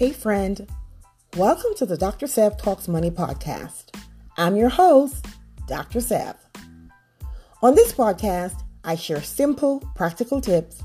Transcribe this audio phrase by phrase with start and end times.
[0.00, 0.66] Hey, friend.
[1.36, 2.26] Welcome to the Dr.
[2.26, 3.94] Sev Talks Money podcast.
[4.38, 5.26] I'm your host,
[5.68, 6.00] Dr.
[6.00, 6.36] Sev.
[7.60, 10.82] On this podcast, I share simple, practical tips,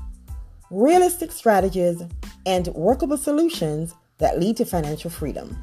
[0.70, 2.02] realistic strategies,
[2.44, 5.56] and workable solutions that lead to financial freedom.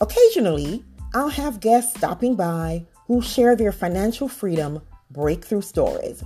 [0.00, 0.84] Occasionally,
[1.14, 6.22] I'll have guests stopping by who share their financial freedom breakthrough stories.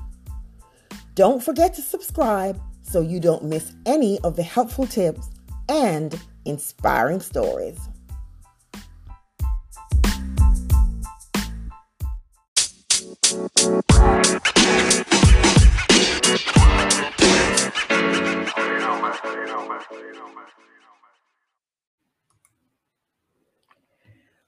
[1.14, 5.28] Don't forget to subscribe so you don't miss any of the helpful tips
[5.70, 7.78] and inspiring stories.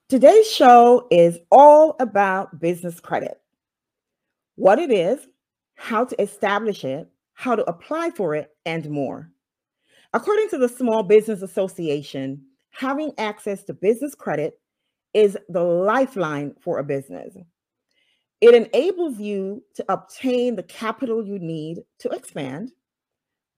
[0.09, 3.39] Today's show is all about business credit
[4.55, 5.25] what it is,
[5.73, 9.32] how to establish it, how to apply for it, and more.
[10.15, 14.59] According to the Small Business Association, having access to business credit
[15.15, 17.35] is the lifeline for a business.
[18.39, 22.71] It enables you to obtain the capital you need to expand,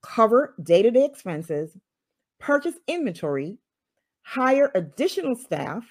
[0.02, 1.76] cover day to day expenses,
[2.40, 3.58] purchase inventory,
[4.22, 5.84] hire additional staff,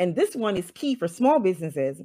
[0.00, 2.02] and this one is key for small businesses,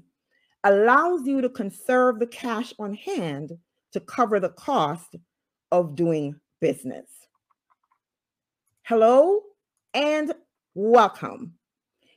[0.64, 3.52] allows you to conserve the cash on hand
[3.94, 5.16] to cover the cost
[5.72, 7.13] of doing business.
[8.86, 9.40] Hello
[9.94, 10.34] and
[10.76, 11.54] welcome.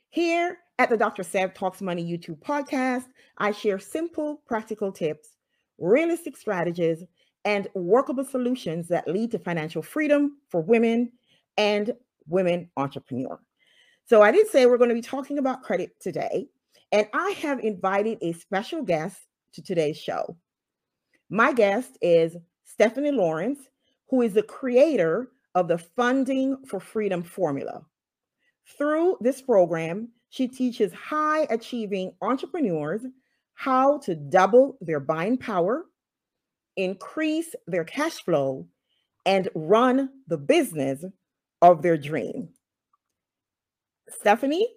[0.09, 1.23] Here at the Dr.
[1.23, 3.05] Sev Talks Money YouTube podcast,
[3.39, 5.29] I share simple, practical tips,
[5.79, 7.05] realistic strategies,
[7.45, 11.13] and workable solutions that lead to financial freedom for women
[11.57, 11.93] and
[12.27, 13.39] women entrepreneurs.
[14.07, 16.49] So, I did say we're going to be talking about credit today,
[16.91, 19.19] and I have invited a special guest
[19.53, 20.37] to today's show.
[21.31, 23.61] My guest is Stephanie Lawrence,
[24.11, 27.83] who is the creator of the Funding for Freedom formula.
[28.77, 33.01] Through this program, she teaches high achieving entrepreneurs
[33.55, 35.87] how to double their buying power,
[36.77, 38.69] increase their cash flow,
[39.25, 41.03] and run the business
[41.63, 42.51] of their dream.
[44.11, 44.69] Stephanie?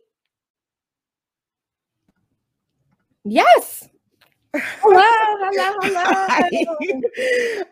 [3.25, 3.89] Yes.
[4.55, 7.03] Hello, hello, hello.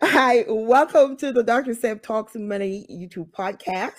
[0.02, 1.74] Hi, welcome to the Dr.
[1.74, 3.94] Sev Talks Money YouTube podcast.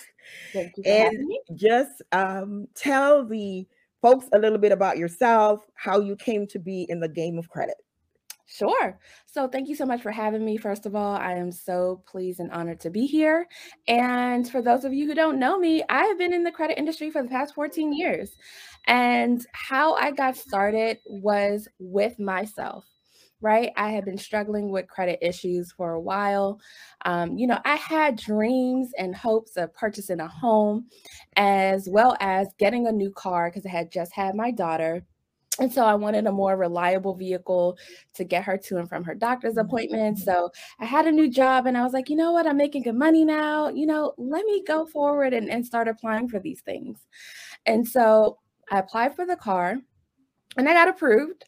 [0.54, 0.84] Thank you.
[0.86, 3.66] and just um, tell the
[4.00, 7.50] folks a little bit about yourself, how you came to be in the game of
[7.50, 7.76] credit.
[8.52, 8.98] Sure.
[9.26, 10.56] So, thank you so much for having me.
[10.56, 13.46] First of all, I am so pleased and honored to be here.
[13.86, 16.76] And for those of you who don't know me, I have been in the credit
[16.76, 18.36] industry for the past 14 years.
[18.88, 22.84] And how I got started was with myself
[23.42, 23.70] right?
[23.74, 26.60] I had been struggling with credit issues for a while.
[27.06, 30.88] Um, you know, I had dreams and hopes of purchasing a home
[31.36, 35.06] as well as getting a new car because I had just had my daughter.
[35.60, 37.78] And so I wanted a more reliable vehicle
[38.14, 39.66] to get her to and from her doctor's mm-hmm.
[39.66, 40.24] appointments.
[40.24, 40.50] So
[40.80, 42.46] I had a new job and I was like, you know what?
[42.46, 43.68] I'm making good money now.
[43.68, 47.06] You know, let me go forward and, and start applying for these things.
[47.66, 48.38] And so
[48.72, 49.76] I applied for the car
[50.56, 51.44] and I got approved.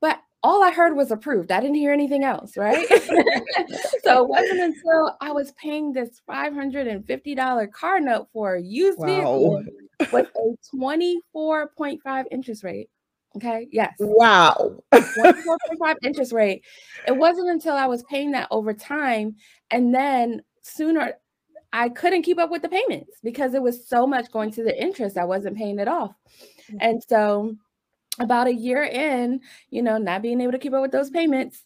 [0.00, 1.52] But all I heard was approved.
[1.52, 2.88] I didn't hear anything else, right?
[4.02, 9.06] so it wasn't until I was paying this $550 car note for a used wow.
[9.06, 9.64] vehicle
[10.12, 12.88] with a 24.5 interest rate.
[13.36, 13.68] Okay.
[13.70, 13.94] Yes.
[13.98, 14.82] Wow.
[14.92, 16.64] 24.5 interest rate.
[17.06, 19.36] It wasn't until I was paying that over time
[19.70, 21.14] and then sooner
[21.72, 24.80] I couldn't keep up with the payments because it was so much going to the
[24.80, 25.16] interest.
[25.16, 26.14] I wasn't paying it off.
[26.68, 26.76] Mm-hmm.
[26.80, 27.56] And so,
[28.18, 31.62] about a year in, you know, not being able to keep up with those payments,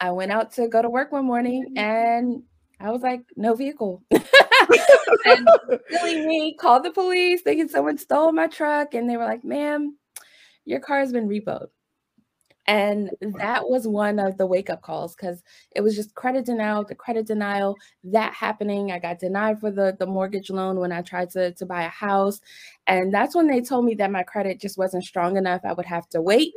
[0.00, 1.78] I went out to go to work one morning mm-hmm.
[1.78, 2.42] and
[2.80, 4.02] I was like, no vehicle.
[4.10, 5.48] and
[5.90, 8.94] silly me called the police thinking someone stole my truck.
[8.94, 9.96] And they were like, ma'am,
[10.64, 11.68] your car has been repoed.
[12.66, 15.42] And that was one of the wake up calls because
[15.74, 18.92] it was just credit denial, the credit denial, that happening.
[18.92, 21.88] I got denied for the, the mortgage loan when I tried to, to buy a
[21.88, 22.40] house.
[22.86, 25.62] And that's when they told me that my credit just wasn't strong enough.
[25.64, 26.54] I would have to wait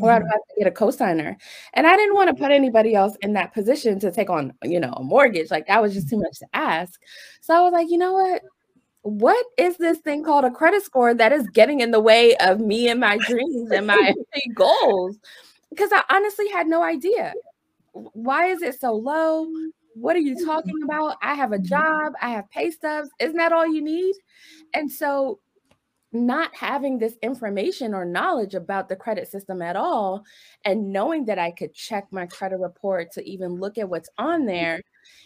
[0.00, 0.28] or I'd mm-hmm.
[0.28, 1.36] have to get a co-signer.
[1.74, 4.80] And I didn't want to put anybody else in that position to take on, you
[4.80, 5.50] know, a mortgage.
[5.50, 7.00] Like that was just too much to ask.
[7.40, 8.42] So I was like, you know what?
[9.02, 12.60] What is this thing called a credit score that is getting in the way of
[12.60, 14.14] me and my dreams and my
[14.54, 15.16] goals?
[15.70, 17.32] Because I honestly had no idea.
[17.92, 19.46] Why is it so low?
[19.94, 20.90] What are you talking mm-hmm.
[20.90, 21.16] about?
[21.22, 23.10] I have a job, I have pay stubs.
[23.20, 24.14] Isn't that all you need?
[24.74, 25.40] And so
[26.12, 30.24] not having this information or knowledge about the credit system at all
[30.64, 34.46] and knowing that I could check my credit report to even look at what's on
[34.46, 34.80] there,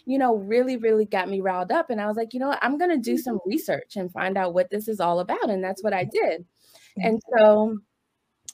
[0.05, 1.89] you know, really, really got me riled up.
[1.89, 3.49] And I was like, you know what, I'm going to do some mm-hmm.
[3.49, 5.49] research and find out what this is all about.
[5.49, 6.27] And that's what I mm-hmm.
[6.27, 6.41] did.
[6.41, 7.07] Mm-hmm.
[7.07, 7.77] And so,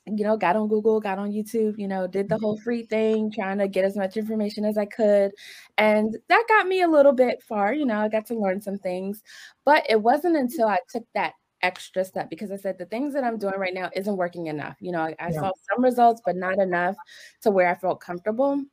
[0.05, 3.31] you know, got on Google, got on YouTube, you know, did the whole free thing,
[3.31, 5.31] trying to get as much information as I could.
[5.77, 8.77] And that got me a little bit far, you know, I got to learn some
[8.77, 9.21] things.
[9.65, 13.23] But it wasn't until I took that extra step because I said the things that
[13.23, 14.77] I'm doing right now isn't working enough.
[14.79, 15.39] You know, I, I yeah.
[15.39, 16.95] saw some results, but not enough
[17.41, 18.63] to where I felt comfortable.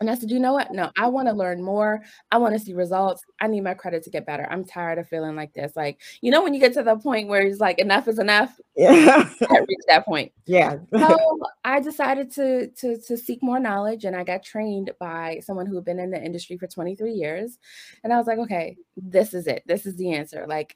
[0.00, 0.72] And I said, you know what?
[0.72, 2.02] No, I want to learn more.
[2.30, 3.22] I want to see results.
[3.40, 4.46] I need my credit to get better.
[4.50, 5.72] I'm tired of feeling like this.
[5.74, 8.58] Like, you know, when you get to the point where it's like enough is enough.
[8.76, 9.28] Yeah.
[9.50, 10.32] I reached that point.
[10.48, 10.76] Yeah.
[10.96, 15.66] so I decided to to to seek more knowledge and I got trained by someone
[15.66, 17.58] who had been in the industry for 23 years.
[18.02, 19.62] And I was like, okay, this is it.
[19.66, 20.46] This is the answer.
[20.48, 20.74] Like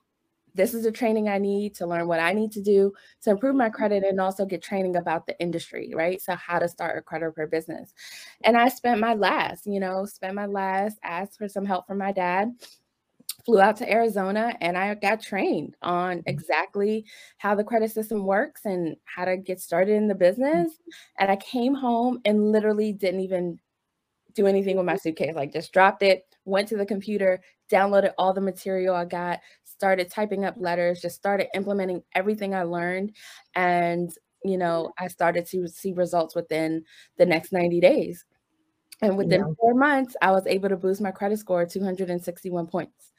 [0.54, 3.54] this is the training I need to learn what I need to do to improve
[3.54, 6.20] my credit and also get training about the industry, right?
[6.20, 7.94] So how to start a credit repair business.
[8.44, 11.98] And I spent my last, you know, spent my last, asked for some help from
[11.98, 12.52] my dad,
[13.44, 16.28] flew out to Arizona and I got trained on mm-hmm.
[16.28, 17.06] exactly
[17.38, 20.72] how the credit system works and how to get started in the business.
[21.18, 23.58] And I came home and literally didn't even
[24.34, 27.40] do anything with my suitcase, like just dropped it, went to the computer,
[27.70, 29.40] downloaded all the material I got,
[29.82, 33.16] started typing up letters, just started implementing everything I learned.
[33.56, 34.12] And,
[34.44, 36.84] you know, I started to see results within
[37.18, 38.24] the next 90 days.
[39.00, 39.54] And within yeah.
[39.58, 43.10] four months, I was able to boost my credit score 261 points.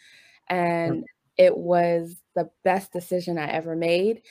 [0.47, 1.03] And
[1.37, 4.21] it was the best decision I ever made.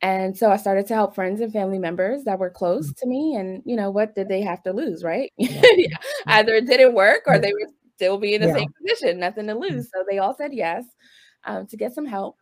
[0.00, 2.96] And so I started to help friends and family members that were close mm.
[2.98, 3.34] to me.
[3.34, 5.32] And, you know, what did they have to lose, right?
[5.38, 5.96] Yeah.
[6.28, 8.54] Either it didn't work or they were still be in the yeah.
[8.54, 9.68] same position, nothing to mm.
[9.68, 9.90] lose.
[9.92, 10.84] So they all said yes
[11.44, 12.36] um, to get some help.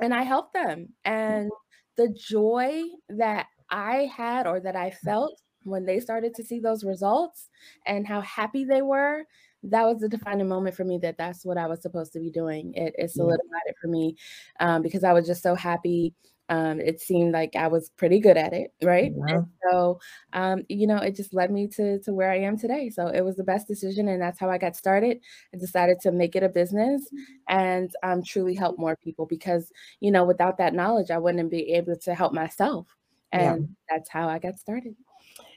[0.00, 0.88] And I helped them.
[1.04, 1.50] And
[1.96, 6.84] the joy that I had or that I felt when they started to see those
[6.84, 7.48] results
[7.86, 9.24] and how happy they were,
[9.64, 12.30] that was the defining moment for me that that's what I was supposed to be
[12.30, 12.72] doing.
[12.74, 14.16] It, it solidified it for me
[14.60, 16.14] um, because I was just so happy
[16.48, 19.12] um, it seemed like I was pretty good at it, right?
[19.28, 19.40] Yeah.
[19.68, 19.98] so,
[20.32, 22.90] um, you know, it just led me to to where I am today.
[22.90, 25.18] So it was the best decision, and that's how I got started.
[25.52, 27.02] I decided to make it a business
[27.48, 31.72] and um, truly help more people because, you know, without that knowledge, I wouldn't be
[31.72, 32.86] able to help myself,
[33.32, 33.96] and yeah.
[33.96, 34.94] that's how I got started.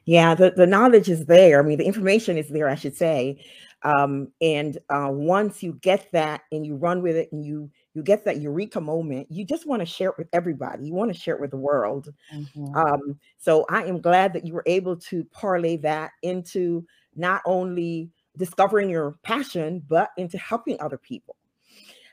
[0.06, 1.59] Yeah, the, the knowledge is there.
[1.59, 3.45] I mean, the information is there, I should say.
[3.84, 8.04] Um, and uh, once you get that and you run with it and you you
[8.04, 10.86] get that eureka moment, you just want to share it with everybody.
[10.86, 12.14] You want to share it with the world.
[12.34, 12.76] Mm-hmm.
[12.76, 16.86] Um, so I am glad that you were able to parlay that into
[17.16, 21.36] not only discovering your passion, but into helping other people.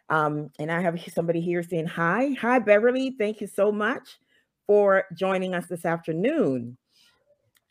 [0.09, 2.37] Um, and I have somebody here saying hi.
[2.41, 3.15] Hi, Beverly.
[3.19, 4.19] Thank you so much
[4.67, 6.77] for joining us this afternoon.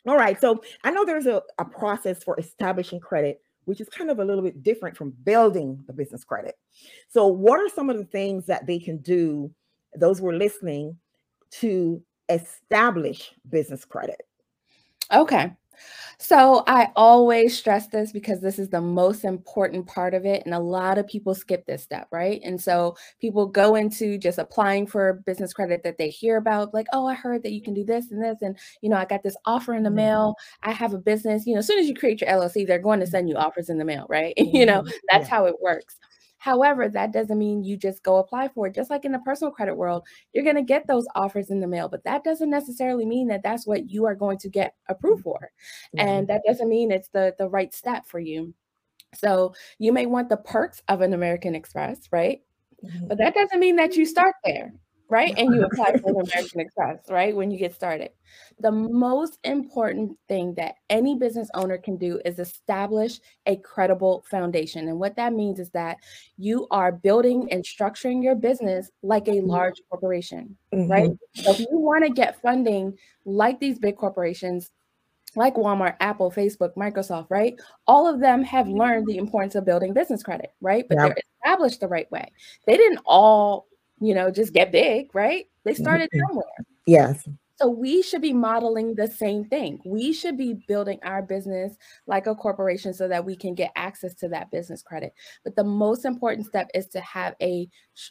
[0.06, 0.40] All right.
[0.40, 4.24] So I know there's a, a process for establishing credit which is kind of a
[4.24, 6.56] little bit different from building the business credit.
[7.08, 9.52] So, what are some of the things that they can do,
[9.94, 10.96] those who are listening,
[11.50, 14.22] to establish business credit?
[15.12, 15.52] Okay.
[16.18, 20.44] So I always stress this because this is the most important part of it.
[20.44, 22.40] And a lot of people skip this step, right?
[22.44, 26.86] And so people go into just applying for business credit that they hear about, like,
[26.92, 28.38] oh, I heard that you can do this and this.
[28.42, 29.96] And, you know, I got this offer in the mm-hmm.
[29.96, 30.34] mail.
[30.62, 31.46] I have a business.
[31.46, 33.68] You know, as soon as you create your LLC, they're going to send you offers
[33.68, 34.34] in the mail, right?
[34.38, 34.90] you know, mm-hmm.
[35.10, 35.34] that's yeah.
[35.34, 35.98] how it works.
[36.46, 38.74] However, that doesn't mean you just go apply for it.
[38.76, 41.66] Just like in the personal credit world, you're going to get those offers in the
[41.66, 45.24] mail, but that doesn't necessarily mean that that's what you are going to get approved
[45.24, 45.50] for.
[45.96, 46.06] Mm-hmm.
[46.06, 48.54] And that doesn't mean it's the, the right step for you.
[49.12, 52.42] So you may want the perks of an American Express, right?
[52.84, 53.08] Mm-hmm.
[53.08, 54.72] But that doesn't mean that you start there
[55.08, 55.34] right?
[55.36, 57.34] And you apply for American Express, right?
[57.34, 58.10] When you get started.
[58.60, 64.88] The most important thing that any business owner can do is establish a credible foundation.
[64.88, 65.98] And what that means is that
[66.36, 69.48] you are building and structuring your business like a mm-hmm.
[69.48, 70.90] large corporation, mm-hmm.
[70.90, 71.10] right?
[71.34, 74.70] So if you want to get funding like these big corporations,
[75.36, 77.54] like Walmart, Apple, Facebook, Microsoft, right?
[77.86, 80.86] All of them have learned the importance of building business credit, right?
[80.88, 81.08] But yep.
[81.08, 82.32] they're established the right way.
[82.66, 83.66] They didn't all
[84.00, 85.46] you know, just get big, right?
[85.64, 86.44] They started somewhere.
[86.86, 87.26] Yes.
[87.56, 89.80] So we should be modeling the same thing.
[89.86, 91.74] We should be building our business
[92.06, 95.14] like a corporation so that we can get access to that business credit.
[95.42, 97.66] But the most important step is to have a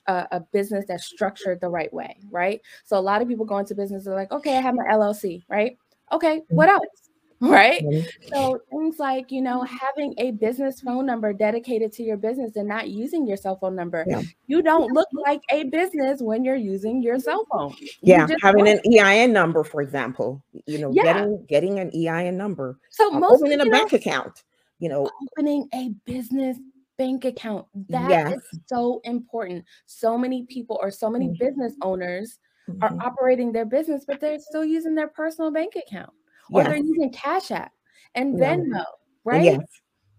[0.08, 2.60] a, a business that's structured the right way, right?
[2.86, 5.44] So a lot of people go into business they're like, okay, I have my LLC,
[5.48, 5.78] right?
[6.12, 6.76] Okay, what mm-hmm.
[6.76, 7.10] else?
[7.40, 7.84] Right?
[7.84, 8.28] Mm-hmm.
[8.34, 12.68] So things like, you know, having a business phone number dedicated to your business and
[12.68, 14.06] not using your cell phone number.
[14.08, 14.22] Yeah.
[14.48, 17.76] You don't look like a business when you're using your cell phone.
[18.02, 21.04] Yeah, having an EIN number, for example, you know, yeah.
[21.04, 22.80] getting getting an EIN number.
[22.90, 24.44] So uh, most opening a bank know, account,
[24.80, 26.58] you know, opening a business
[26.98, 27.66] bank account.
[27.90, 28.34] That yes.
[28.34, 29.66] is so important.
[29.86, 31.46] So many people or so many mm-hmm.
[31.46, 32.40] business owners
[32.70, 32.84] mm-hmm.
[32.84, 36.12] are operating their business, but they're still using their personal bank account
[36.52, 36.70] or yes.
[36.70, 37.72] they're using Cash App
[38.14, 38.84] and Venmo, yeah.
[39.24, 39.44] right?
[39.44, 39.60] Yes.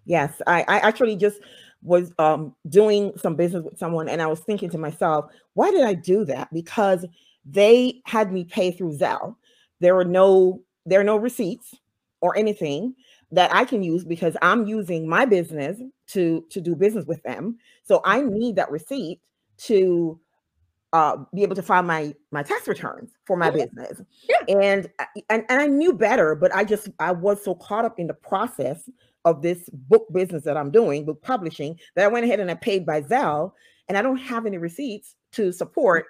[0.05, 0.43] Yes.
[0.47, 1.41] I, I actually just
[1.83, 5.85] was um, doing some business with someone and I was thinking to myself, why did
[5.85, 6.53] I do that?
[6.53, 7.05] Because
[7.45, 9.37] they had me pay through Zelle.
[9.81, 11.75] There were no there are no receipts
[12.21, 12.95] or anything
[13.33, 17.59] that I can use because I'm using my business to to do business with them.
[17.83, 19.21] So I need that receipt
[19.59, 20.19] to
[20.93, 23.65] uh, be able to file my my tax returns for my yeah.
[23.65, 24.03] business.
[24.29, 24.57] Yeah.
[24.57, 24.89] And,
[25.29, 28.15] and and I knew better, but I just I was so caught up in the
[28.15, 28.89] process
[29.25, 32.55] of this book business that I'm doing, book publishing, that I went ahead and I
[32.55, 33.53] paid by Zelle,
[33.89, 36.07] and I don't have any receipts to support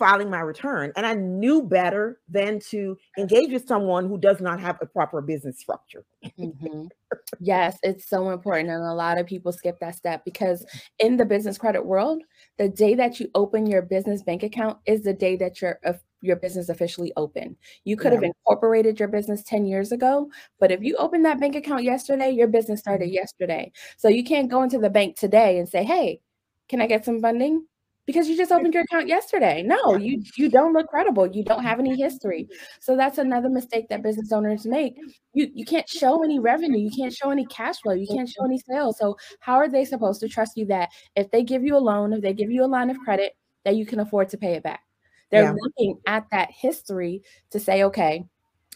[0.00, 0.92] filing my return.
[0.96, 5.20] And I knew better than to engage with someone who does not have a proper
[5.20, 6.04] business structure.
[6.24, 6.86] mm-hmm.
[7.38, 8.70] Yes, it's so important.
[8.70, 10.64] And a lot of people skip that step because
[10.98, 12.22] in the business credit world,
[12.56, 15.78] the day that you open your business bank account is the day that your
[16.22, 17.56] your business officially open.
[17.84, 18.16] You could yeah.
[18.16, 22.30] have incorporated your business 10 years ago, but if you opened that bank account yesterday,
[22.30, 23.14] your business started mm-hmm.
[23.14, 23.72] yesterday.
[23.96, 26.20] So you can't go into the bank today and say, "Hey,
[26.68, 27.66] can I get some funding?"
[28.10, 29.62] Because you just opened your account yesterday.
[29.62, 31.26] No, you you don't look credible.
[31.28, 32.48] You don't have any history.
[32.80, 34.96] So that's another mistake that business owners make.
[35.32, 38.44] You you can't show any revenue, you can't show any cash flow, you can't show
[38.44, 38.98] any sales.
[38.98, 42.12] So how are they supposed to trust you that if they give you a loan,
[42.12, 44.64] if they give you a line of credit, that you can afford to pay it
[44.64, 44.82] back?
[45.30, 45.54] They're yeah.
[45.56, 48.24] looking at that history to say, okay,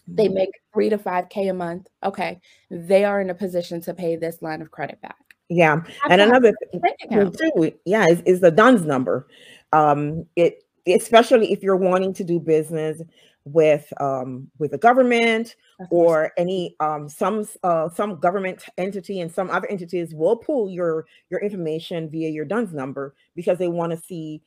[0.07, 0.35] they mm-hmm.
[0.35, 1.89] make three to five K a month.
[2.05, 5.24] Okay, they are in a position to pay this line of credit back.
[5.49, 5.83] Yeah.
[6.09, 9.27] And another thing too, yeah, is, is the DUNS number.
[9.73, 13.01] Um, it especially if you're wanting to do business
[13.47, 15.55] with um with the government
[15.91, 21.05] or any um some uh some government entity and some other entities will pull your
[21.31, 24.41] your information via your DUNS number because they want to see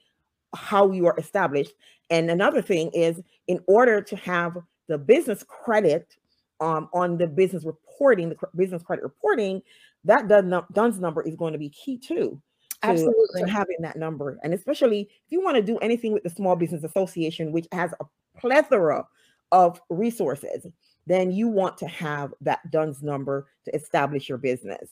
[0.55, 1.73] how you are established.
[2.09, 6.15] And another thing is in order to have the business credit
[6.59, 9.61] um on the business reporting, the business credit reporting,
[10.05, 12.41] that DUNS number is going to be key too.
[12.83, 13.41] To, Absolutely.
[13.41, 14.37] To having that number.
[14.43, 17.91] And especially if you want to do anything with the Small Business Association, which has
[17.99, 18.05] a
[18.39, 19.07] plethora
[19.51, 20.67] of resources,
[21.07, 24.89] then you want to have that DUNS number to establish your business.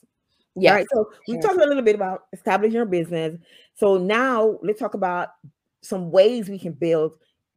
[0.56, 0.74] Yeah.
[0.74, 0.86] Right.
[0.92, 3.38] So we talked a little bit about establishing your business.
[3.74, 5.28] So now let's talk about
[5.82, 7.12] some ways we can build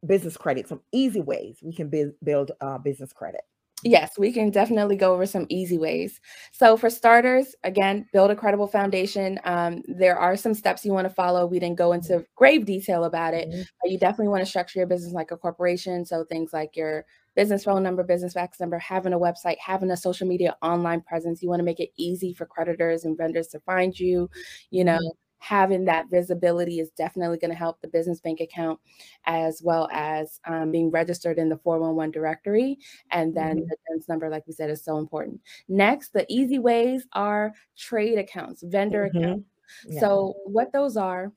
[0.06, 3.40] business credit, some easy ways we can build build uh, business credit.
[3.82, 6.20] Yes, we can definitely go over some easy ways.
[6.52, 9.40] So, for starters, again, build a credible foundation.
[9.44, 11.46] Um, there are some steps you want to follow.
[11.46, 13.62] We didn't go into grave detail about it, mm-hmm.
[13.82, 16.04] but you definitely want to structure your business like a corporation.
[16.04, 19.96] So, things like your business phone number, business fax number, having a website, having a
[19.96, 21.42] social media online presence.
[21.42, 24.28] You want to make it easy for creditors and vendors to find you.
[24.70, 28.78] You know, mm-hmm having that visibility is definitely going to help the business bank account
[29.24, 32.78] as well as um, being registered in the 411 directory
[33.10, 33.68] and then mm-hmm.
[33.68, 38.18] the DUNS number like we said is so important next the easy ways are trade
[38.18, 39.24] accounts vendor mm-hmm.
[39.24, 39.48] accounts
[39.88, 40.00] yeah.
[40.00, 41.32] so what those are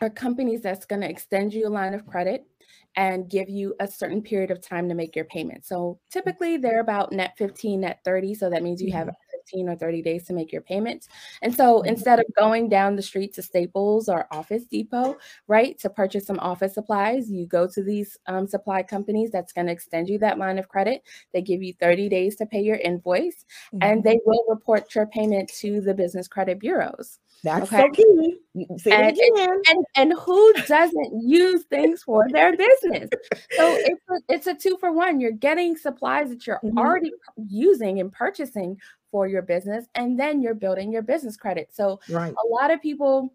[0.00, 2.46] are companies that's going to extend you a line of credit
[2.96, 5.64] and give you a certain period of time to make your payment.
[5.64, 8.34] So typically they're about net 15, net 30.
[8.34, 9.10] So that means you have
[9.50, 11.08] 15 or 30 days to make your payments.
[11.42, 11.88] And so mm-hmm.
[11.88, 15.16] instead of going down the street to Staples or Office Depot,
[15.48, 19.66] right, to purchase some office supplies, you go to these um, supply companies that's going
[19.66, 21.02] to extend you that line of credit.
[21.32, 23.78] They give you 30 days to pay your invoice mm-hmm.
[23.82, 27.18] and they will report your payment to the business credit bureaus.
[27.42, 27.82] That's okay?
[27.82, 28.36] so key.
[28.54, 33.08] And, and, and, and, who doesn't use things for their business?
[33.52, 35.20] So it's a, it's a two for one.
[35.20, 36.76] You're getting supplies that you're mm-hmm.
[36.76, 37.12] already
[37.48, 38.76] using and purchasing
[39.10, 42.32] for your business and then you're building your business credit so right.
[42.32, 43.32] a lot of people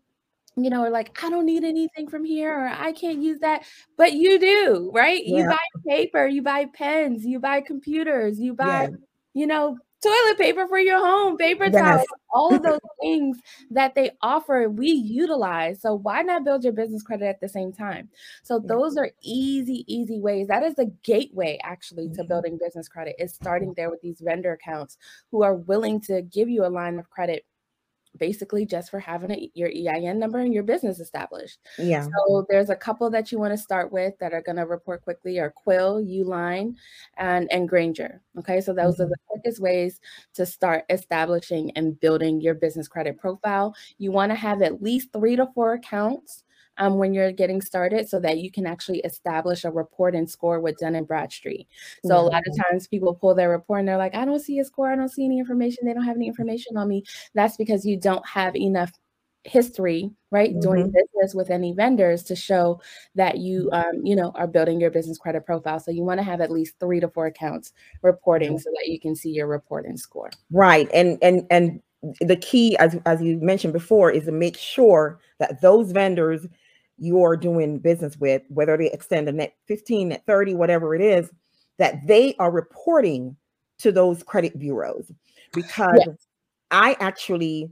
[0.55, 3.63] you know are like i don't need anything from here or i can't use that
[3.97, 5.37] but you do right yeah.
[5.37, 8.95] you buy paper you buy pens you buy computers you buy yeah.
[9.33, 11.73] you know toilet paper for your home, paper yes.
[11.73, 13.39] towels, all of those things
[13.71, 15.81] that they offer, we utilize.
[15.81, 18.09] So why not build your business credit at the same time?
[18.43, 20.47] So those are easy, easy ways.
[20.47, 22.27] That is the gateway actually to mm-hmm.
[22.27, 24.97] building business credit is starting there with these vendor accounts
[25.31, 27.45] who are willing to give you a line of credit
[28.17, 31.59] basically just for having a, your EIN number and your business established.
[31.77, 32.03] Yeah.
[32.03, 35.03] So there's a couple that you want to start with that are going to report
[35.03, 36.75] quickly are Quill, Uline,
[37.17, 38.21] and, and Grainger.
[38.39, 38.61] Okay.
[38.61, 39.03] So those mm-hmm.
[39.03, 39.99] are the quickest ways
[40.35, 43.75] to start establishing and building your business credit profile.
[43.97, 46.44] You want to have at least three to four accounts
[46.77, 50.59] um, when you're getting started so that you can actually establish a report and score
[50.59, 51.67] with Dun and Bradstreet.
[52.05, 52.27] So mm-hmm.
[52.27, 54.65] a lot of times people pull their report and they're like, I don't see a
[54.65, 54.91] score.
[54.91, 55.85] I don't see any information.
[55.85, 57.03] They don't have any information on me.
[57.33, 58.91] That's because you don't have enough
[59.45, 60.59] history right mm-hmm.
[60.59, 62.81] doing business with any vendors to show
[63.13, 66.23] that you um, you know are building your business credit profile so you want to
[66.23, 68.57] have at least three to four accounts reporting mm-hmm.
[68.57, 71.79] so that you can see your report and score right and and and
[72.21, 76.47] the key as as you mentioned before is to make sure that those vendors
[76.97, 81.29] you're doing business with, whether they extend a net 15, net 30, whatever it is,
[81.77, 83.35] that they are reporting
[83.79, 85.11] to those credit bureaus.
[85.53, 86.27] Because yes.
[86.71, 87.71] I actually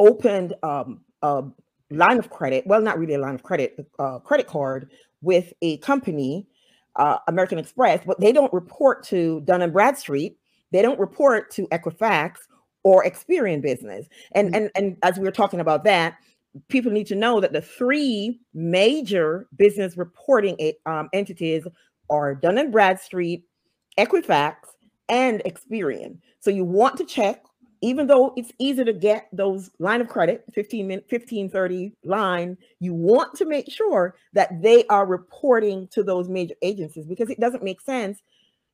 [0.00, 1.44] opened um, a
[1.90, 4.90] line of credit, well, not really a line of credit, uh, credit card
[5.22, 6.46] with a company,
[6.96, 10.38] uh, American Express, but they don't report to Dun and Bradstreet.
[10.72, 12.36] They don't report to Equifax
[12.82, 14.06] or Experian Business.
[14.32, 14.54] And, mm-hmm.
[14.54, 16.16] and, and as we were talking about that,
[16.68, 21.66] people need to know that the three major business reporting um, entities
[22.10, 23.44] are Dun and Bradstreet,
[23.98, 24.54] Equifax,
[25.08, 26.18] and Experian.
[26.40, 27.42] So you want to check,
[27.80, 32.56] even though it's easy to get those line of credit, 15 minute, 15, 30 line,
[32.80, 37.40] you want to make sure that they are reporting to those major agencies because it
[37.40, 38.22] doesn't make sense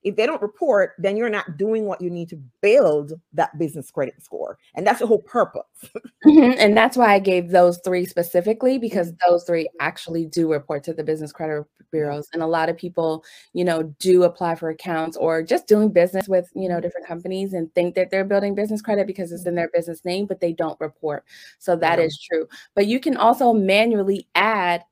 [0.05, 3.91] if they don't report, then you're not doing what you need to build that business
[3.91, 4.59] credit score.
[4.75, 5.63] And that's the whole purpose.
[6.27, 6.59] mm-hmm.
[6.59, 9.31] And that's why I gave those three specifically, because mm-hmm.
[9.31, 12.29] those three actually do report to the business credit bureaus.
[12.35, 16.29] And a lot of people, you know, do apply for accounts or just doing business
[16.29, 19.55] with, you know, different companies and think that they're building business credit because it's in
[19.55, 21.25] their business name, but they don't report.
[21.59, 22.05] So that yeah.
[22.05, 22.47] is true.
[22.75, 24.85] But you can also manually add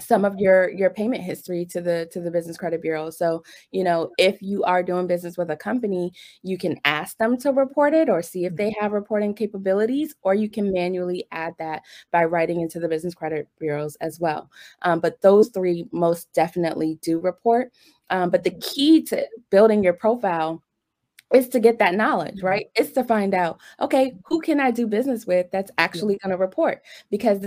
[0.00, 3.82] some of your your payment history to the to the business credit bureau so you
[3.82, 6.12] know if you are doing business with a company
[6.42, 8.80] you can ask them to report it or see if they mm-hmm.
[8.80, 13.48] have reporting capabilities or you can manually add that by writing into the business credit
[13.58, 14.48] bureaus as well
[14.82, 17.72] um, but those three most definitely do report
[18.10, 20.62] um, but the key to building your profile
[21.34, 22.46] is to get that knowledge, mm-hmm.
[22.46, 22.66] right?
[22.74, 26.38] It's to find out, okay, who can I do business with that's actually going to
[26.38, 26.80] report?
[27.10, 27.44] Because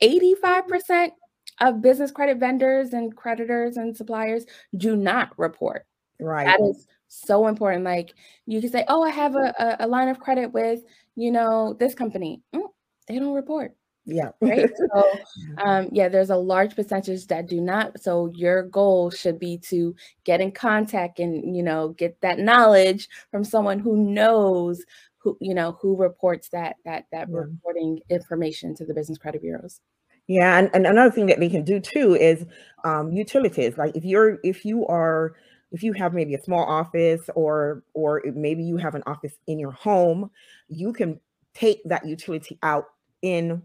[0.00, 1.10] 85%
[1.60, 4.44] of business credit vendors and creditors and suppliers
[4.76, 5.86] do not report.
[6.20, 6.46] Right.
[6.46, 7.84] That is so important.
[7.84, 8.14] Like
[8.46, 10.80] you can say, oh, I have a, a line of credit with,
[11.14, 12.42] you know, this company.
[12.54, 12.68] Mm,
[13.08, 13.74] they don't report.
[14.06, 14.30] Yeah.
[14.40, 14.70] right.
[14.94, 15.18] So,
[15.58, 18.00] um, yeah, there's a large percentage that do not.
[18.00, 23.08] So your goal should be to get in contact and, you know, get that knowledge
[23.30, 24.84] from someone who knows
[25.18, 27.36] who, you know, who reports that, that, that yeah.
[27.36, 29.80] reporting information to the business credit bureaus.
[30.28, 32.44] Yeah, and, and another thing that they can do too is
[32.84, 33.78] um, utilities.
[33.78, 35.34] Like if you're if you are
[35.70, 39.58] if you have maybe a small office or or maybe you have an office in
[39.58, 40.30] your home,
[40.68, 41.20] you can
[41.54, 42.86] take that utility out
[43.22, 43.62] in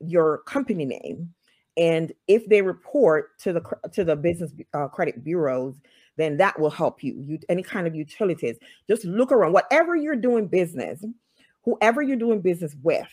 [0.00, 1.34] your company name,
[1.76, 5.76] and if they report to the to the business uh, credit bureaus,
[6.16, 7.14] then that will help you.
[7.26, 8.56] You any kind of utilities.
[8.88, 9.52] Just look around.
[9.52, 11.04] Whatever you're doing business,
[11.64, 13.08] whoever you're doing business with,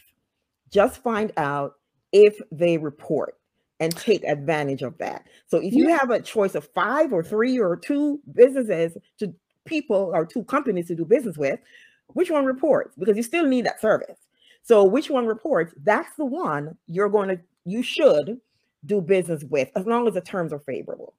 [0.72, 1.76] just find out
[2.12, 3.38] if they report
[3.80, 5.26] and take advantage of that.
[5.46, 9.34] So if you have a choice of five or three or two businesses to
[9.66, 11.60] people or two companies to do business with,
[12.08, 12.96] which one reports?
[12.98, 14.18] Because you still need that service.
[14.64, 15.74] So which one reports?
[15.84, 18.40] That's the one you're going to you should
[18.86, 21.14] do business with as long as the terms are favorable.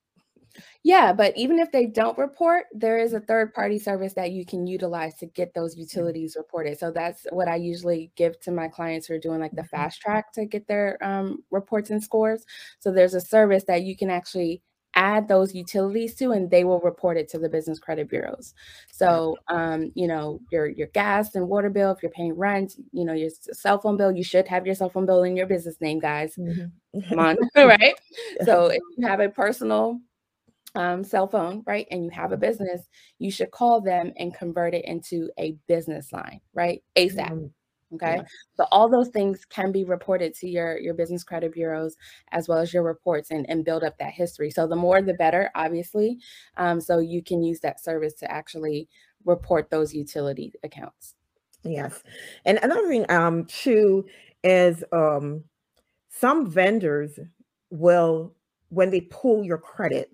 [0.82, 4.44] Yeah, but even if they don't report, there is a third party service that you
[4.46, 5.82] can utilize to get those mm-hmm.
[5.82, 6.78] utilities reported.
[6.78, 9.76] So that's what I usually give to my clients who are doing like the mm-hmm.
[9.76, 12.44] fast track to get their um, reports and scores.
[12.80, 14.62] So there's a service that you can actually
[14.98, 18.52] add those utilities to and they will report it to the business credit bureaus
[18.90, 23.04] so um, you know your your gas and water bill if you're paying rent you
[23.04, 25.80] know your cell phone bill you should have your cell phone bill in your business
[25.80, 27.00] name guys mm-hmm.
[27.08, 27.94] come on right
[28.44, 30.00] so if you have a personal
[30.78, 32.88] um, cell phone, right, and you have a business,
[33.18, 37.30] you should call them and convert it into a business line, right, ASAP.
[37.30, 37.46] Mm-hmm.
[37.94, 38.22] Okay, yeah.
[38.54, 41.96] so all those things can be reported to your your business credit bureaus
[42.32, 44.50] as well as your reports and, and build up that history.
[44.50, 46.18] So the more the better, obviously.
[46.58, 48.88] Um, so you can use that service to actually
[49.24, 51.14] report those utility accounts.
[51.64, 52.02] Yes,
[52.44, 54.04] and another thing um, too
[54.44, 55.44] is um,
[56.10, 57.18] some vendors
[57.70, 58.34] will
[58.68, 60.12] when they pull your credit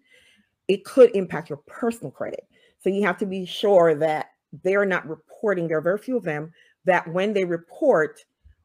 [0.68, 2.46] it could impact your personal credit.
[2.80, 4.26] So you have to be sure that
[4.62, 6.52] they're not reporting, there are very few of them,
[6.84, 8.20] that when they report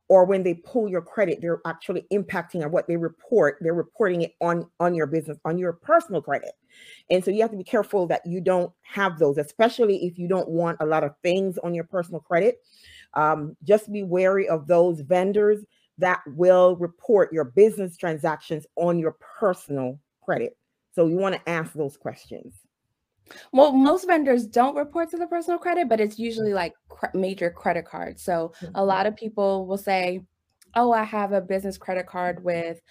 [0.09, 3.57] or when they pull your credit, they're actually impacting on what they report.
[3.61, 6.51] They're reporting it on on your business, on your personal credit.
[7.09, 10.27] And so you have to be careful that you don't have those, especially if you
[10.27, 12.57] don't want a lot of things on your personal credit.
[13.13, 15.63] Um, just be wary of those vendors
[15.99, 20.57] that will report your business transactions on your personal credit.
[20.99, 22.53] So you want to ask those questions.
[23.53, 27.49] Well, most vendors don't report to the personal credit, but it's usually like cr- major
[27.49, 28.21] credit cards.
[28.21, 28.81] So a mm-hmm.
[28.81, 30.19] lot of people will say,
[30.75, 32.81] "Oh, I have a business credit card with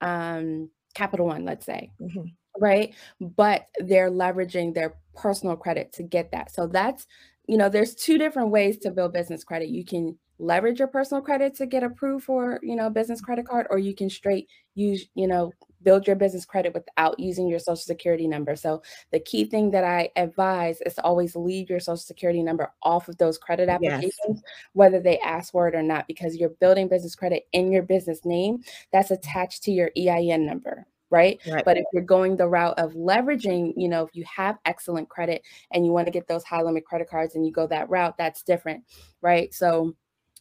[0.00, 2.28] um, Capital One, let's say." Mm-hmm.
[2.58, 2.94] Right?
[3.20, 6.54] But they're leveraging their personal credit to get that.
[6.54, 7.06] So that's,
[7.48, 9.68] you know, there's two different ways to build business credit.
[9.68, 13.66] You can leverage your personal credit to get approved for, you know, business credit card
[13.68, 15.52] or you can straight use, you know,
[15.88, 18.54] build your business credit without using your social security number.
[18.54, 22.70] So the key thing that I advise is to always leave your social security number
[22.82, 24.42] off of those credit applications, yes.
[24.74, 28.26] whether they ask for it or not, because you're building business credit in your business
[28.26, 28.58] name
[28.92, 29.14] that's mm-hmm.
[29.14, 30.86] attached to your EIN number.
[31.08, 31.40] Right?
[31.50, 31.64] right?
[31.64, 35.40] But if you're going the route of leveraging, you know, if you have excellent credit
[35.72, 38.18] and you want to get those high limit credit cards and you go that route,
[38.18, 38.84] that's different,
[39.22, 39.54] right?
[39.54, 39.96] So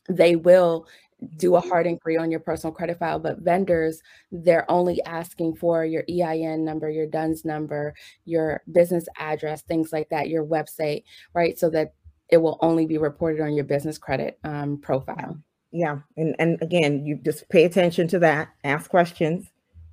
[0.10, 0.88] they will
[1.36, 4.02] do a hard inquiry on your personal credit file, but vendors,
[4.32, 7.94] they're only asking for your EIN number, your DUNS number,
[8.26, 11.04] your business address, things like that, your website,
[11.34, 11.58] right?
[11.58, 11.94] So that
[12.30, 15.38] it will only be reported on your business credit um, profile.
[15.72, 16.00] Yeah.
[16.16, 19.52] And, and again, you just pay attention to that, ask questions,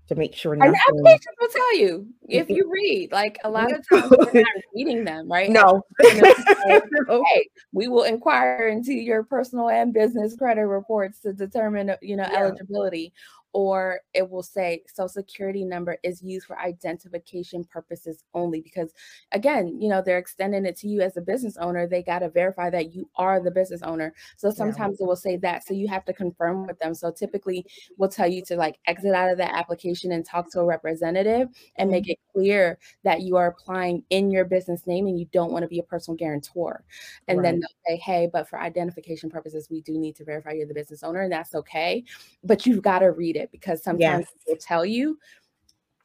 [0.09, 0.55] to make sure.
[0.55, 3.13] And applications will tell you if you read.
[3.13, 5.51] Like a lot of times we're not reading them, right?
[5.55, 5.83] No.
[6.01, 12.29] hey, we will inquire into your personal and business credit reports to determine, you know,
[12.31, 12.41] yeah.
[12.41, 13.13] eligibility
[13.55, 18.93] or it will say social security number is used for identification purposes only because
[19.31, 22.29] again you know they're extending it to you as a business owner they got to
[22.29, 25.05] verify that you are the business owner so sometimes yeah.
[25.05, 27.65] it will say that so you have to confirm with them so typically
[27.97, 31.49] we'll tell you to like exit out of that application and talk to a representative
[31.77, 32.11] and make mm-hmm.
[32.11, 35.69] it clear that you are applying in your business name and you don't want to
[35.69, 36.83] be a personal guarantor
[37.29, 37.45] and right.
[37.45, 40.75] then they'll say hey but for identification purposes we do need to verify you're the
[40.75, 42.03] business owner and that's okay
[42.43, 44.33] but you've got to read it it because sometimes yes.
[44.47, 45.19] they tell you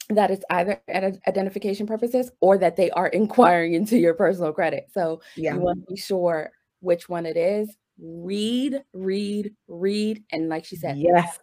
[0.10, 4.88] that it's either at identification purposes or that they are inquiring into your personal credit.
[4.94, 5.56] So yeah.
[5.56, 7.76] you want to be sure which one it is.
[8.02, 11.38] Read, read, read, and like she said, yes,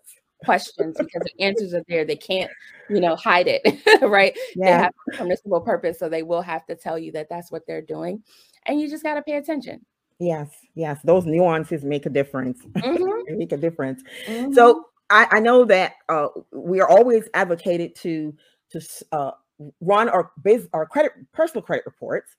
[0.45, 2.05] questions because the answers are there.
[2.07, 2.51] They can't,
[2.89, 3.63] you know, hide it,
[4.03, 4.37] right?
[4.55, 4.65] Yeah.
[4.65, 7.67] They have a permissible purpose, so they will have to tell you that that's what
[7.67, 8.23] they're doing,
[8.65, 9.85] and you just got to pay attention.
[10.19, 12.63] Yes, yes, those nuances make a difference.
[12.63, 13.37] Mm-hmm.
[13.37, 14.03] make a difference.
[14.27, 14.55] Mm-hmm.
[14.55, 18.35] So I, I know that uh, we are always advocated to
[18.71, 18.81] to
[19.13, 19.31] uh,
[19.81, 22.37] run our biz our credit personal credit reports,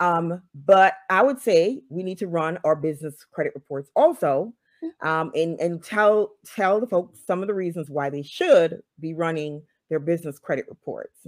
[0.00, 5.06] um, but I would say we need to run our business credit reports also, mm.
[5.06, 9.14] um, and and tell tell the folks some of the reasons why they should be
[9.14, 11.26] running their business credit reports.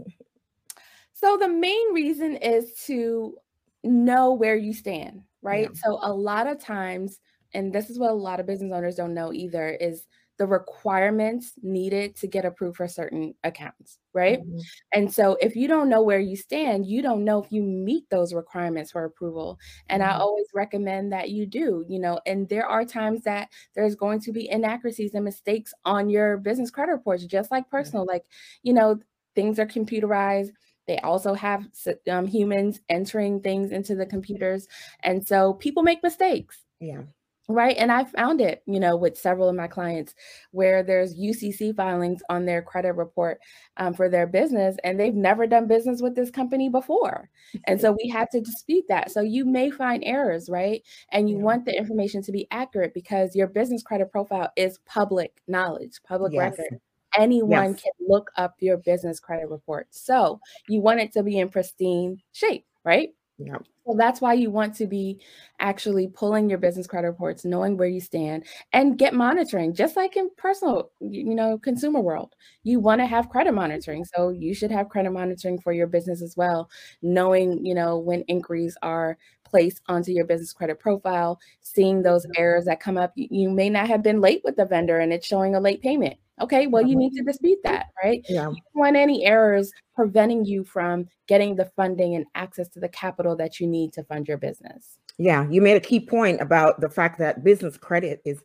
[1.12, 3.36] So the main reason is to
[3.84, 5.70] know where you stand, right?
[5.72, 5.80] Yeah.
[5.82, 7.20] So a lot of times,
[7.52, 11.52] and this is what a lot of business owners don't know either, is the requirements
[11.62, 14.40] needed to get approved for certain accounts, right?
[14.40, 14.58] Mm-hmm.
[14.92, 18.08] And so if you don't know where you stand, you don't know if you meet
[18.10, 19.58] those requirements for approval.
[19.88, 20.10] And mm-hmm.
[20.10, 24.20] I always recommend that you do, you know, and there are times that there's going
[24.20, 28.24] to be inaccuracies and mistakes on your business credit reports, just like personal, like,
[28.62, 28.98] you know,
[29.34, 30.50] things are computerized.
[30.86, 31.66] They also have
[32.10, 34.66] um, humans entering things into the computers.
[35.02, 36.60] And so people make mistakes.
[36.80, 37.02] Yeah.
[37.48, 37.76] Right.
[37.76, 40.14] And I found it, you know, with several of my clients
[40.52, 43.38] where there's UCC filings on their credit report
[43.76, 47.28] um, for their business, and they've never done business with this company before.
[47.64, 49.10] And so we had to dispute that.
[49.10, 50.82] So you may find errors, right?
[51.12, 51.42] And you yeah.
[51.42, 56.32] want the information to be accurate because your business credit profile is public knowledge, public
[56.32, 56.58] yes.
[56.58, 56.80] record.
[57.16, 57.82] Anyone yes.
[57.82, 59.86] can look up your business credit report.
[59.90, 63.10] So you want it to be in pristine shape, right?
[63.38, 63.58] Yeah.
[63.86, 65.20] So that's why you want to be
[65.60, 70.16] actually pulling your business credit reports, knowing where you stand, and get monitoring, just like
[70.16, 72.34] in personal, you know, consumer world.
[72.62, 74.04] You want to have credit monitoring.
[74.14, 76.70] So you should have credit monitoring for your business as well,
[77.02, 79.18] knowing, you know, when inquiries are
[79.54, 83.12] placed onto your business credit profile, seeing those errors that come up.
[83.14, 86.16] You may not have been late with the vendor and it's showing a late payment.
[86.40, 86.98] Okay, well, you uh-huh.
[86.98, 88.20] need to dispute that, right?
[88.28, 88.48] Yeah.
[88.48, 92.88] You don't want any errors preventing you from getting the funding and access to the
[92.88, 94.98] capital that you need to fund your business.
[95.18, 98.42] Yeah, you made a key point about the fact that business credit is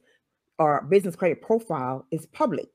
[0.59, 2.69] our business credit profile is public.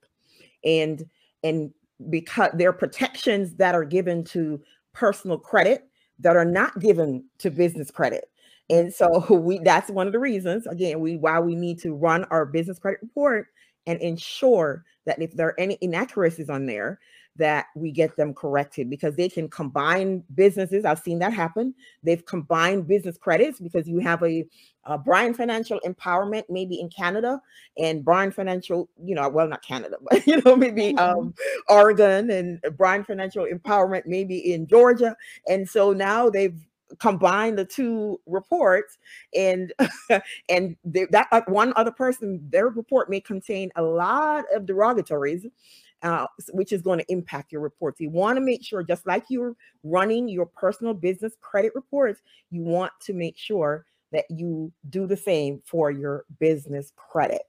[0.64, 1.08] And
[1.44, 1.70] and
[2.10, 4.60] because there are protections that are given to
[4.92, 5.88] personal credit
[6.20, 8.24] that are not given to business credit.
[8.70, 12.24] And so we that's one of the reasons again we why we need to run
[12.24, 13.48] our business credit report
[13.86, 16.98] and ensure that if there are any inaccuracies on there
[17.36, 20.84] that we get them corrected because they can combine businesses.
[20.84, 21.74] I've seen that happen.
[22.02, 24.44] They've combined business credits because you have a,
[24.84, 27.40] a Brian Financial Empowerment maybe in Canada
[27.76, 30.98] and Brian Financial, you know, well, not Canada, but you know, maybe mm-hmm.
[30.98, 31.34] um,
[31.68, 35.16] Oregon and Brian Financial Empowerment maybe in Georgia.
[35.48, 36.58] And so now they've
[36.98, 38.98] combine the two reports
[39.34, 39.72] and
[40.48, 45.50] and they, that uh, one other person their report may contain a lot of derogatories
[46.04, 47.98] uh, which is going to impact your reports.
[47.98, 52.62] You want to make sure, just like you're running your personal business credit reports, you
[52.62, 57.42] want to make sure that you do the same for your business credit.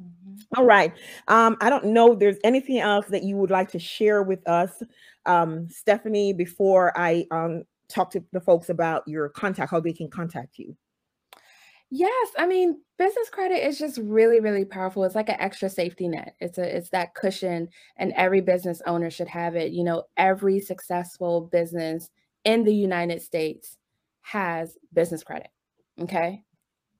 [0.00, 0.34] Mm-hmm.
[0.56, 0.92] All right.
[1.28, 4.46] Um, I don't know if there's anything else that you would like to share with
[4.48, 4.82] us,
[5.26, 10.08] um, Stephanie, before I um, talk to the folks about your contact, how they can
[10.08, 10.76] contact you.
[11.94, 15.04] Yes, I mean, business credit is just really, really powerful.
[15.04, 16.34] It's like an extra safety net.
[16.40, 19.72] It's a it's that cushion, and every business owner should have it.
[19.72, 22.08] You know, every successful business
[22.44, 23.76] in the United States
[24.22, 25.48] has business credit.
[26.00, 26.42] Okay.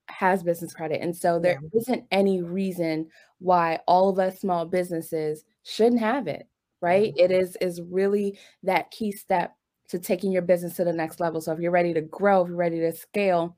[0.09, 1.00] Has business credit.
[1.00, 1.81] And so there yeah.
[1.88, 6.46] not any reason why all of us small businesses shouldn't have it.
[6.83, 7.14] Right.
[7.14, 7.24] Mm-hmm.
[7.24, 9.57] It is is really that key step
[9.88, 11.40] to taking your business to the next level.
[11.40, 13.57] So if you're ready to grow, if you're ready to scale,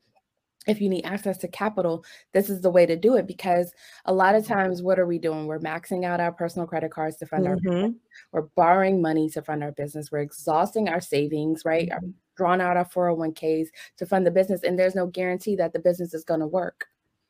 [0.67, 3.73] if you need access to capital, this is the way to do it because
[4.05, 4.53] a lot of mm-hmm.
[4.53, 5.45] times, what are we doing?
[5.45, 7.67] We're maxing out our personal credit cards to fund mm-hmm.
[7.67, 8.01] our business.
[8.31, 10.11] We're borrowing money to fund our business.
[10.11, 11.89] We're exhausting our savings, right?
[11.89, 12.09] Mm-hmm.
[12.37, 14.63] Drawn out our 401ks to fund the business.
[14.63, 16.85] And there's no guarantee that the business is going to work,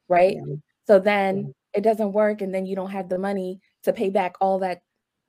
[0.07, 0.35] right?
[0.35, 0.55] Yeah.
[0.87, 1.79] So then yeah.
[1.79, 2.41] it doesn't work.
[2.41, 4.81] And then you don't have the money to pay back all that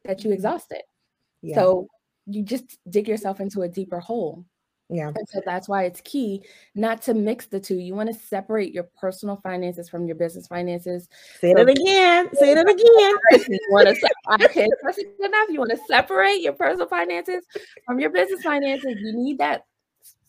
[0.04, 0.34] that you mm-hmm.
[0.34, 0.82] exhausted.
[1.42, 1.56] Yeah.
[1.56, 1.88] So
[2.26, 4.44] you just dig yourself into a deeper hole.
[4.88, 5.08] Yeah.
[5.08, 6.44] And so that's why it's key
[6.74, 7.76] not to mix the two.
[7.76, 11.08] You want to separate your personal finances from your business finances.
[11.40, 12.28] Say so it again.
[12.34, 13.48] Say it again.
[13.48, 14.68] you want to okay,
[15.24, 15.48] enough.
[15.48, 17.44] You want to separate your personal finances
[17.84, 18.96] from your business finances.
[19.00, 19.64] You need that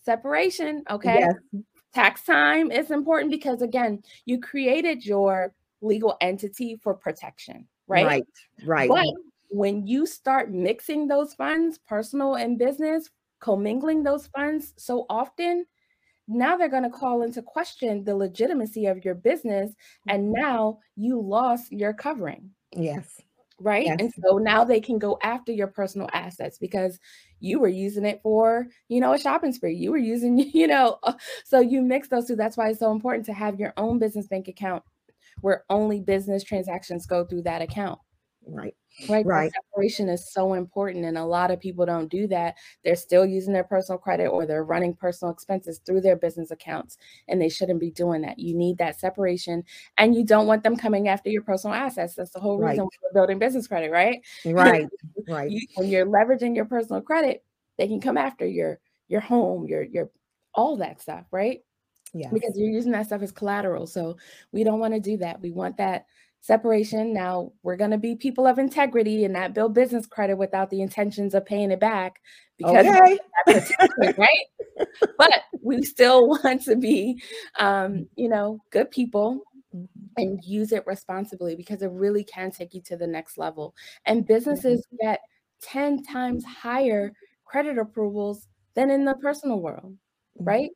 [0.04, 0.84] separation.
[0.90, 1.20] Okay.
[1.20, 1.64] Yes.
[1.94, 8.06] Tax time is important because again, you created your legal entity for protection, right?
[8.06, 8.24] Right.
[8.66, 8.90] Right.
[8.90, 9.06] But
[9.50, 15.66] when you start mixing those funds, personal and business, commingling those funds so often,
[16.28, 19.74] now they're going to call into question the legitimacy of your business.
[20.08, 20.42] And mm-hmm.
[20.42, 22.52] now you lost your covering.
[22.76, 23.22] Yes.
[23.60, 23.86] Right.
[23.86, 23.98] Yes.
[24.00, 27.00] And so now they can go after your personal assets because
[27.40, 29.74] you were using it for, you know, a shopping spree.
[29.76, 32.36] You were using, you know, uh, so you mix those two.
[32.36, 34.84] That's why it's so important to have your own business bank account
[35.42, 38.00] where only business transactions go through that account.
[38.50, 38.76] Right.
[39.08, 39.26] Right.
[39.26, 39.52] Right.
[39.54, 41.06] separation is so important.
[41.06, 42.56] And a lot of people don't do that.
[42.84, 46.98] They're still using their personal credit or they're running personal expenses through their business accounts.
[47.28, 48.40] And they shouldn't be doing that.
[48.40, 49.64] You need that separation.
[49.98, 52.16] And you don't want them coming after your personal assets.
[52.16, 52.90] That's the whole reason right.
[53.04, 54.20] we're building business credit, right?
[54.46, 54.88] Right.
[55.28, 55.52] right.
[55.52, 57.44] You, when you're leveraging your personal credit,
[57.78, 60.10] they can come after your your home, your your
[60.54, 61.62] all that stuff, right?
[62.14, 62.30] Yeah.
[62.34, 63.86] Because you're using that stuff as collateral.
[63.86, 64.18] So
[64.52, 65.40] we don't want to do that.
[65.40, 66.06] We want that
[66.42, 67.14] separation.
[67.14, 70.82] Now we're going to be people of integrity and not build business credit without the
[70.82, 72.22] intentions of paying it back
[72.58, 73.20] because okay.
[74.18, 74.88] right.
[75.18, 77.22] but we still want to be,
[77.60, 79.42] um, you know, good people
[79.76, 79.86] mm-hmm.
[80.18, 83.76] and use it responsibly because it really can take you to the next level.
[84.06, 85.08] And businesses mm-hmm.
[85.08, 85.22] get
[85.62, 87.12] 10 times higher
[87.46, 89.96] credit approvals than in the personal world,
[90.40, 90.70] right?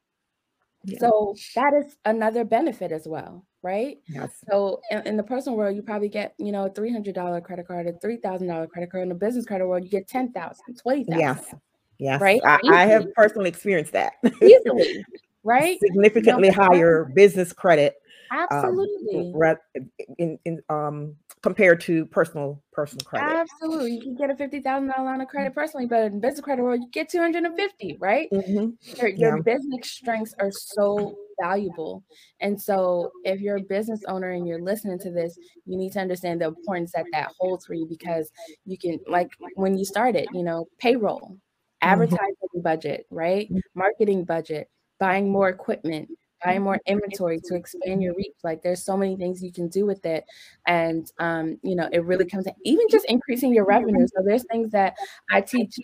[0.84, 1.00] Yeah.
[1.00, 3.98] So that is another benefit as well right?
[4.08, 4.32] Yes.
[4.50, 7.88] So in, in, the personal world, you probably get, you know, a $300 credit card,
[7.88, 9.04] a $3,000 credit card.
[9.04, 11.20] In the business credit world, you get 10,000, 20,000.
[11.20, 11.54] Yes.
[12.00, 12.20] Yes.
[12.20, 12.42] Right.
[12.44, 14.14] I, I, have personally experienced that.
[14.42, 15.06] Easily.
[15.44, 15.78] Right.
[15.80, 18.01] Significantly you know, higher business credit.
[18.32, 19.34] Um, Absolutely.
[19.36, 19.80] Um,
[20.18, 23.26] in, in, um, compared to personal personal credit.
[23.28, 26.42] Absolutely, you can get a fifty thousand dollar line of credit personally, but in business
[26.42, 27.98] credit world, you get two hundred and fifty.
[28.00, 28.30] Right?
[28.32, 29.00] Mm-hmm.
[29.02, 29.44] Your, your yeah.
[29.44, 32.04] business strengths are so valuable,
[32.40, 36.00] and so if you're a business owner and you're listening to this, you need to
[36.00, 38.32] understand the importance that that holds for you because
[38.66, 41.36] you can, like when you started, you know, payroll, mm-hmm.
[41.82, 42.62] advertising mm-hmm.
[42.62, 43.60] budget, right, mm-hmm.
[43.76, 46.08] marketing budget, buying more equipment
[46.44, 48.36] buying more inventory to expand your reach.
[48.44, 50.26] Like there's so many things you can do with it.
[50.68, 54.08] And um, you know, it really comes to even just increasing your revenue.
[54.08, 54.96] So there's things that
[55.32, 55.80] I teach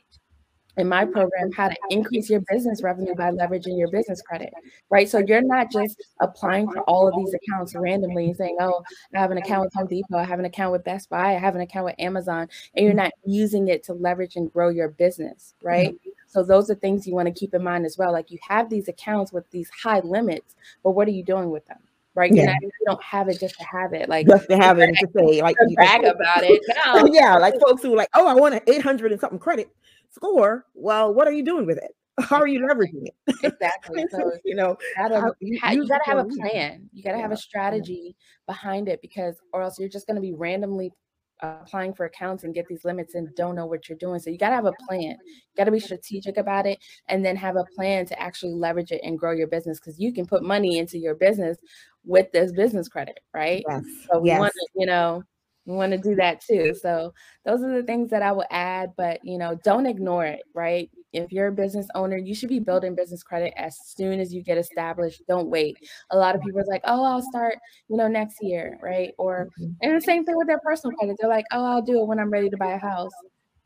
[0.78, 4.54] in my program how to increase your business revenue by leveraging your business credit,
[4.90, 5.10] right?
[5.10, 8.84] So you're not just applying for all of these accounts randomly and saying, oh,
[9.16, 11.40] I have an account with Home Depot, I have an account with Best Buy, I
[11.40, 14.90] have an account with Amazon, and you're not using it to leverage and grow your
[14.90, 15.96] business, right?
[16.28, 18.12] So those are things you want to keep in mind as well.
[18.12, 21.66] Like you have these accounts with these high limits, but what are you doing with
[21.66, 21.80] them?
[22.16, 22.34] Right?
[22.34, 22.56] Yeah.
[22.62, 24.10] You don't have it just to have it.
[24.10, 26.62] Like just to have it to say like to brag about it.
[26.86, 27.06] No.
[27.14, 29.70] yeah, like folks who are like, oh, I want an 800 and something credit
[30.10, 30.66] score.
[30.74, 31.96] Well, what are you doing with it?
[32.20, 33.36] How are you leveraging it?
[33.44, 34.06] Exactly.
[34.10, 36.90] So you know, you gotta, you, you gotta have a plan.
[36.92, 37.22] You gotta yeah.
[37.22, 38.16] have a strategy
[38.48, 40.92] behind it because, or else you're just going to be randomly
[41.42, 44.20] applying for accounts and get these limits and don't know what you're doing.
[44.20, 45.02] So you got to have a plan.
[45.02, 48.92] You got to be strategic about it and then have a plan to actually leverage
[48.92, 51.58] it and grow your business because you can put money into your business
[52.04, 53.64] with this business credit, right?
[53.68, 53.84] Yes.
[54.10, 54.40] So we yes.
[54.40, 55.24] want to, you know,
[55.66, 56.74] we want to do that too.
[56.74, 57.14] So
[57.46, 60.90] those are the things that I will add, but you know, don't ignore it, right?
[61.14, 64.44] If you're a business owner, you should be building business credit as soon as you
[64.44, 65.22] get established.
[65.28, 65.78] Don't wait.
[66.12, 67.58] A lot of people are like, "Oh, I'll start,
[67.90, 69.14] you know, next year," right?
[69.18, 69.74] Or mm-hmm.
[69.82, 71.18] and the same thing with their personal credit.
[71.20, 73.12] They're like, "Oh, I'll do it when I'm ready to buy a house."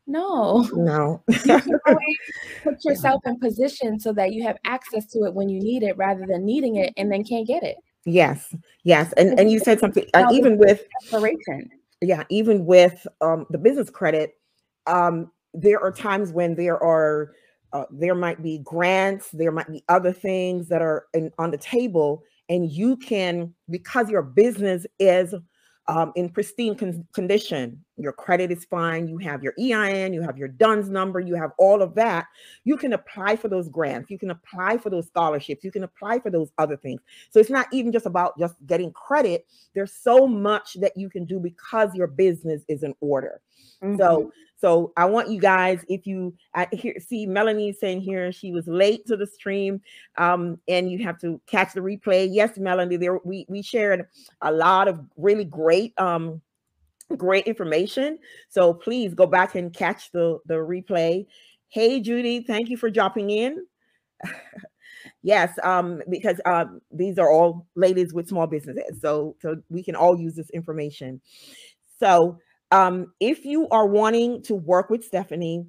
[0.06, 1.22] No, no.
[2.62, 5.96] put yourself in position so that you have access to it when you need it,
[5.96, 7.76] rather than needing it and then can't get it.
[8.04, 11.70] Yes, yes, and and you said something uh, even with exploration
[12.02, 14.34] yeah, even with um, the business credit,
[14.86, 17.32] um, there are times when there are
[17.72, 21.56] uh, there might be grants, there might be other things that are in, on the
[21.56, 25.34] table, and you can because your business is
[25.88, 27.82] um, in pristine con- condition.
[28.02, 29.08] Your credit is fine.
[29.08, 32.26] You have your EIN, you have your DUNS number, you have all of that.
[32.64, 34.10] You can apply for those grants.
[34.10, 35.64] You can apply for those scholarships.
[35.64, 37.00] You can apply for those other things.
[37.30, 39.46] So it's not even just about just getting credit.
[39.74, 43.40] There's so much that you can do because your business is in order.
[43.82, 43.98] Mm-hmm.
[43.98, 48.52] So so I want you guys, if you I hear see Melanie saying here she
[48.52, 49.80] was late to the stream,
[50.18, 52.28] um, and you have to catch the replay.
[52.30, 54.06] Yes, Melanie, there we we shared
[54.40, 56.40] a lot of really great um
[57.16, 58.18] great information.
[58.48, 61.26] So please go back and catch the the replay.
[61.68, 63.66] Hey Judy, thank you for dropping in.
[65.22, 69.96] yes, um, because um, these are all ladies with small businesses, so so we can
[69.96, 71.20] all use this information.
[71.98, 72.38] So
[72.70, 75.66] um, if you are wanting to work with Stephanie,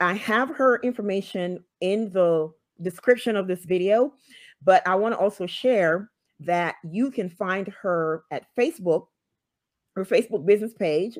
[0.00, 4.14] I have her information in the description of this video,
[4.62, 9.06] but I want to also share that you can find her at Facebook,
[9.94, 11.18] her Facebook business page.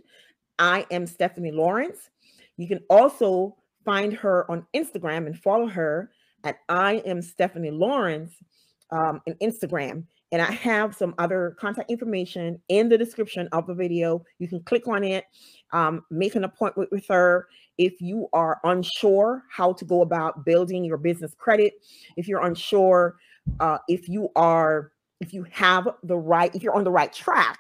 [0.59, 2.11] I am Stephanie Lawrence.
[2.57, 6.11] You can also find her on Instagram and follow her
[6.45, 8.35] at I am Stephanie Lawrence
[8.91, 10.05] um, on Instagram.
[10.33, 14.25] And I have some other contact information in the description of the video.
[14.39, 15.25] You can click on it,
[15.73, 17.49] um, make an appointment with her.
[17.79, 21.75] If you are unsure how to go about building your business credit,
[22.17, 23.17] if you're unsure,
[23.59, 27.59] uh, if you are, if you have the right, if you're on the right track,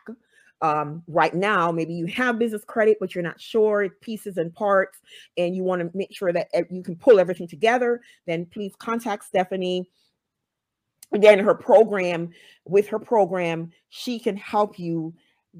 [0.62, 4.98] um, right now, maybe you have business credit, but you're not sure pieces and parts,
[5.36, 9.24] and you want to make sure that you can pull everything together, then please contact
[9.24, 9.88] Stephanie.
[11.12, 12.30] Again her program
[12.66, 15.12] with her program she can help you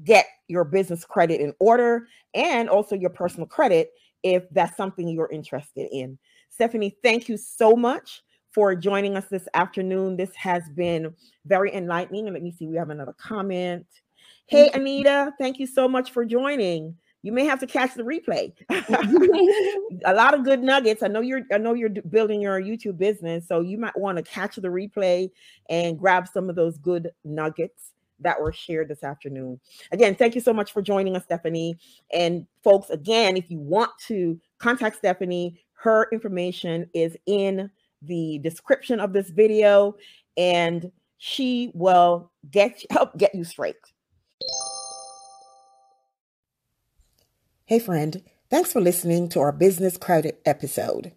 [0.05, 3.91] get your business credit in order and also your personal credit
[4.23, 6.17] if that's something you're interested in.
[6.47, 10.15] Stephanie thank you so much for joining us this afternoon.
[10.15, 11.13] This has been
[11.45, 13.85] very enlightening and let me see we have another comment
[14.51, 18.51] hey anita thank you so much for joining you may have to catch the replay.
[20.05, 21.03] a lot of good nuggets.
[21.03, 24.23] I know you're I know you're building your YouTube business, so you might want to
[24.23, 25.29] catch the replay
[25.69, 29.59] and grab some of those good nuggets that were shared this afternoon.
[29.91, 31.77] Again, thank you so much for joining us, Stephanie.
[32.13, 37.69] And folks, again, if you want to contact Stephanie, her information is in
[38.03, 39.95] the description of this video
[40.37, 43.75] and she will get help get you straight.
[47.71, 51.13] Hey, friend, thanks for listening to our business credit episode.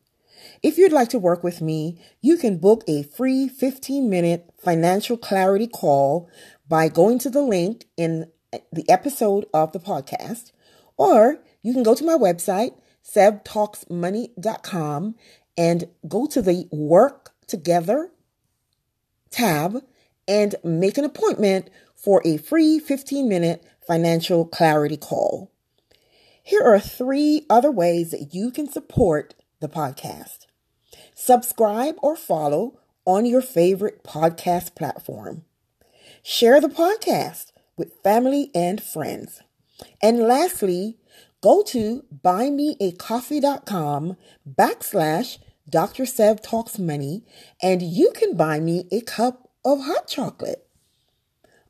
[0.63, 5.17] If you'd like to work with me, you can book a free 15 minute financial
[5.17, 6.31] clarity call
[6.69, 8.31] by going to the link in
[8.73, 10.53] the episode of the podcast,
[10.97, 15.17] or you can go to my website, sevtalksmoney.com,
[15.59, 18.13] and go to the Work Together
[19.33, 19.83] tab
[20.29, 25.51] and make an appointment for a free 15 minute financial clarity call.
[26.47, 30.41] Here are three other ways that you can support the podcast.
[31.15, 35.47] Subscribe or follow on your favorite podcast platform.
[36.23, 39.41] Share the podcast with family and friends.
[40.03, 40.99] And lastly,
[41.41, 44.17] go to buymeacoffee.com
[44.47, 45.39] backslash
[45.71, 46.05] Dr.
[46.05, 47.25] Sev Talks Money
[47.63, 50.69] and you can buy me a cup of hot chocolate.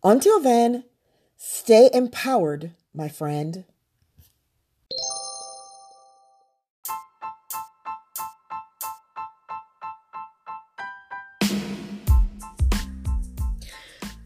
[0.02, 0.82] Until then,
[1.36, 3.66] stay empowered, my friend.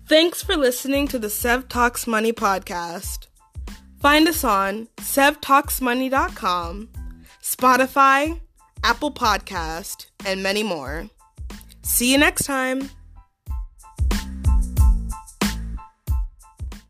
[0.09, 3.27] Thanks for listening to the Sev Talks Money podcast.
[4.01, 6.89] Find us on sevtalksmoney.com,
[7.43, 8.41] Spotify,
[8.83, 11.11] Apple Podcast, and many more.
[11.83, 12.89] See you next time.